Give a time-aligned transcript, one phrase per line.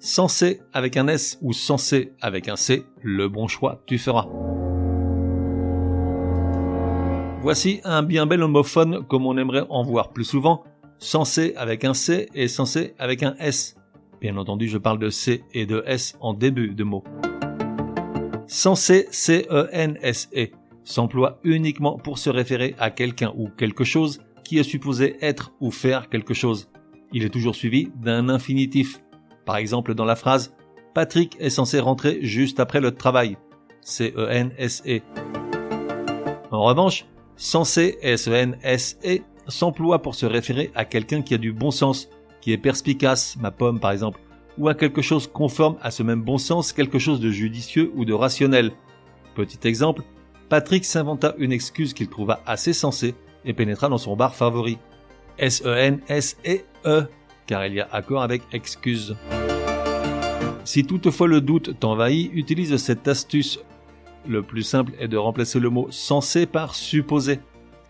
[0.00, 4.28] Censé avec un S ou censé avec un C, le bon choix tu feras.
[7.42, 10.62] Voici un bien bel homophone comme on aimerait en voir plus souvent,
[10.98, 13.76] censé avec un C et censé avec un S.
[14.20, 17.02] Bien entendu, je parle de C et de S en début de mot.
[18.46, 20.46] Censé, C-E-N-S-E, e,
[20.84, 25.72] s'emploie uniquement pour se référer à quelqu'un ou quelque chose qui est supposé être ou
[25.72, 26.70] faire quelque chose.
[27.12, 29.00] Il est toujours suivi d'un infinitif.
[29.48, 30.52] Par exemple, dans la phrase
[30.92, 33.38] Patrick est censé rentrer juste après le travail.
[33.80, 35.00] C-E-N-S-E.
[36.50, 42.10] En revanche, censé, S-E-N-S-E, s'emploie pour se référer à quelqu'un qui a du bon sens,
[42.42, 44.20] qui est perspicace, ma pomme par exemple,
[44.58, 48.04] ou à quelque chose conforme à ce même bon sens, quelque chose de judicieux ou
[48.04, 48.72] de rationnel.
[49.34, 50.02] Petit exemple,
[50.50, 53.14] Patrick s'inventa une excuse qu'il trouva assez sensée
[53.46, 54.76] et pénétra dans son bar favori.
[55.38, 57.06] S-E-N-S-E-E,
[57.46, 59.16] car il y a accord avec excuse.
[60.68, 63.58] Si toutefois le doute t'envahit, utilise cette astuce.
[64.26, 67.40] Le plus simple est de remplacer le mot censé par supposé.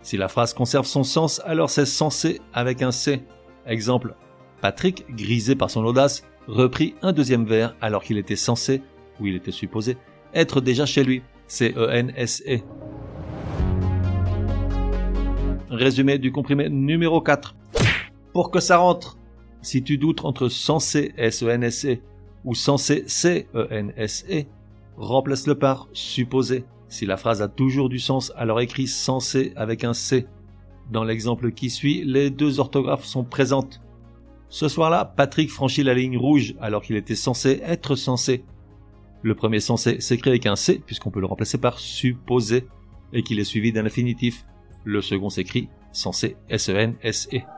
[0.01, 3.25] Si la phrase conserve son sens, alors c'est censé avec un C.
[3.67, 4.15] Exemple,
[4.61, 8.81] Patrick, grisé par son audace, reprit un deuxième verre alors qu'il était censé,
[9.19, 9.97] ou il était supposé,
[10.33, 11.23] être déjà chez lui.
[11.49, 12.59] C-E-N-S-E.
[12.59, 12.63] -E.
[15.69, 17.57] Résumé du comprimé numéro 4.
[18.33, 19.19] Pour que ça rentre,
[19.63, 22.01] si tu doutes entre censé S-E-N-S-E -E,
[22.45, 24.47] ou censé C-E-N-S-E, -E,
[24.97, 26.65] remplace-le par supposé.
[26.89, 30.27] Si la phrase a toujours du sens, alors écris censé avec un C.
[30.91, 33.81] Dans l'exemple qui suit, les deux orthographes sont présentes.
[34.49, 38.45] Ce soir-là, Patrick franchit la ligne rouge alors qu'il était censé être censé.
[39.23, 42.67] Le premier censé s'écrit avec un C puisqu'on peut le remplacer par supposé
[43.13, 44.47] et qu'il est suivi d'un infinitif.
[44.85, 47.37] Le second s'écrit censé S-E-N-S-E.
[47.37, 47.58] E.